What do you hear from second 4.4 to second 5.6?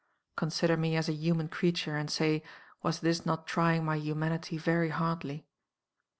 very hardly?